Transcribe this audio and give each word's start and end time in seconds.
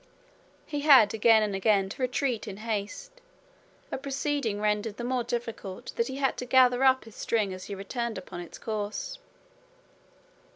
He 0.65 0.79
had 0.79 1.13
again 1.13 1.43
and 1.43 1.53
again 1.55 1.87
to 1.89 2.01
retreat 2.01 2.47
in 2.47 2.57
haste, 2.65 3.21
a 3.91 3.99
proceeding 3.99 4.59
rendered 4.59 4.97
the 4.97 5.03
more 5.03 5.23
difficult 5.23 5.91
that 5.95 6.07
he 6.07 6.15
had 6.15 6.37
to 6.37 6.45
gather 6.45 6.83
up 6.83 7.03
his 7.03 7.15
string 7.15 7.53
as 7.53 7.65
he 7.65 7.75
returned 7.75 8.17
upon 8.17 8.39
its 8.41 8.57
course. 8.57 9.19